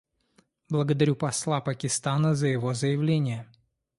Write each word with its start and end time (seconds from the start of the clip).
Благодарю 0.67 1.15
посла 1.15 1.61
Пакистана 1.61 2.33
за 2.33 2.47
его 2.47 2.73
заявление. 2.73 3.47